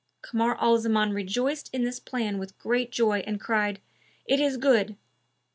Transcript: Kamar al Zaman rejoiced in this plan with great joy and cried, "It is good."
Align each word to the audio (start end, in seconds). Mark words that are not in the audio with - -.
Kamar 0.23 0.57
al 0.59 0.79
Zaman 0.79 1.13
rejoiced 1.13 1.69
in 1.71 1.83
this 1.83 1.99
plan 1.99 2.39
with 2.39 2.57
great 2.57 2.91
joy 2.91 3.19
and 3.27 3.39
cried, 3.39 3.79
"It 4.25 4.39
is 4.39 4.57
good." 4.57 4.95